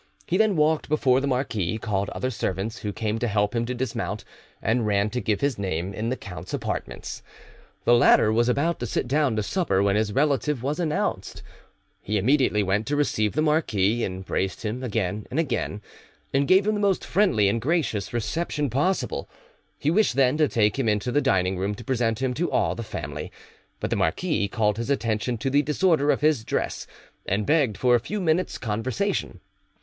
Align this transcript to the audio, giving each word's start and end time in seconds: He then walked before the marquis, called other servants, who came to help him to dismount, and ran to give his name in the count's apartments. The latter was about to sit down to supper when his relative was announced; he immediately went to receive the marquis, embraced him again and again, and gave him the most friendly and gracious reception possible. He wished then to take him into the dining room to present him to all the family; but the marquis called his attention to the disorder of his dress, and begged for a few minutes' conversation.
He 0.25 0.35
then 0.35 0.55
walked 0.55 0.89
before 0.89 1.19
the 1.21 1.27
marquis, 1.27 1.77
called 1.77 2.09
other 2.09 2.31
servants, 2.31 2.79
who 2.79 2.91
came 2.91 3.19
to 3.19 3.27
help 3.27 3.55
him 3.55 3.67
to 3.67 3.75
dismount, 3.75 4.25
and 4.59 4.87
ran 4.87 5.11
to 5.11 5.21
give 5.21 5.41
his 5.41 5.59
name 5.59 5.93
in 5.93 6.09
the 6.09 6.15
count's 6.15 6.55
apartments. 6.55 7.21
The 7.85 7.93
latter 7.93 8.33
was 8.33 8.49
about 8.49 8.79
to 8.79 8.87
sit 8.87 9.07
down 9.07 9.35
to 9.35 9.43
supper 9.43 9.83
when 9.83 9.95
his 9.95 10.11
relative 10.11 10.63
was 10.63 10.79
announced; 10.79 11.43
he 12.01 12.17
immediately 12.17 12.63
went 12.63 12.87
to 12.87 12.95
receive 12.95 13.33
the 13.33 13.43
marquis, 13.43 14.03
embraced 14.03 14.65
him 14.65 14.81
again 14.83 15.27
and 15.29 15.39
again, 15.39 15.83
and 16.33 16.47
gave 16.47 16.65
him 16.65 16.73
the 16.73 16.79
most 16.79 17.05
friendly 17.05 17.47
and 17.47 17.61
gracious 17.61 18.11
reception 18.11 18.71
possible. 18.71 19.29
He 19.77 19.91
wished 19.91 20.15
then 20.15 20.35
to 20.37 20.47
take 20.47 20.79
him 20.79 20.89
into 20.89 21.11
the 21.11 21.21
dining 21.21 21.59
room 21.59 21.75
to 21.75 21.83
present 21.85 22.23
him 22.23 22.33
to 22.33 22.49
all 22.49 22.73
the 22.73 22.81
family; 22.81 23.31
but 23.79 23.91
the 23.91 23.95
marquis 23.95 24.47
called 24.47 24.77
his 24.79 24.89
attention 24.89 25.37
to 25.37 25.51
the 25.51 25.61
disorder 25.61 26.09
of 26.09 26.21
his 26.21 26.43
dress, 26.43 26.87
and 27.27 27.45
begged 27.45 27.77
for 27.77 27.93
a 27.93 27.99
few 27.99 28.19
minutes' 28.19 28.57
conversation. 28.57 29.39